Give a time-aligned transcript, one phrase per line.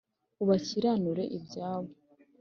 [0.43, 1.89] ubakiranurire ibyabo.